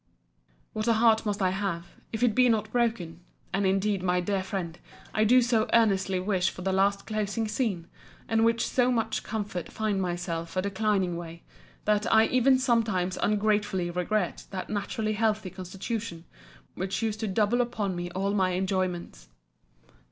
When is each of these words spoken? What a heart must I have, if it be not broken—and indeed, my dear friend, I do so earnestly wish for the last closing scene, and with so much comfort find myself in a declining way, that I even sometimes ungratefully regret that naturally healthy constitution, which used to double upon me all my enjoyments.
What 0.73 0.87
a 0.87 0.93
heart 0.93 1.27
must 1.27 1.43
I 1.43 1.51
have, 1.51 1.85
if 2.11 2.23
it 2.23 2.33
be 2.33 2.49
not 2.49 2.71
broken—and 2.71 3.65
indeed, 3.67 4.01
my 4.01 4.19
dear 4.19 4.41
friend, 4.41 4.79
I 5.13 5.23
do 5.23 5.43
so 5.43 5.69
earnestly 5.73 6.19
wish 6.19 6.49
for 6.49 6.63
the 6.63 6.73
last 6.73 7.05
closing 7.05 7.47
scene, 7.47 7.85
and 8.27 8.43
with 8.43 8.61
so 8.61 8.91
much 8.91 9.21
comfort 9.21 9.71
find 9.71 10.01
myself 10.01 10.57
in 10.57 10.61
a 10.61 10.63
declining 10.71 11.17
way, 11.17 11.43
that 11.85 12.11
I 12.11 12.25
even 12.29 12.57
sometimes 12.57 13.17
ungratefully 13.21 13.91
regret 13.91 14.45
that 14.49 14.71
naturally 14.71 15.13
healthy 15.13 15.51
constitution, 15.51 16.25
which 16.73 17.03
used 17.03 17.19
to 17.19 17.27
double 17.27 17.61
upon 17.61 17.95
me 17.95 18.09
all 18.09 18.33
my 18.33 18.53
enjoyments. 18.53 19.27